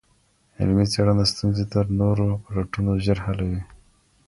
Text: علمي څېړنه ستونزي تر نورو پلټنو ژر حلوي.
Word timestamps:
علمي 0.59 0.85
څېړنه 0.91 1.25
ستونزي 1.31 1.65
تر 1.73 1.85
نورو 1.99 2.27
پلټنو 2.43 2.91
ژر 3.05 3.17
حلوي. 3.25 3.61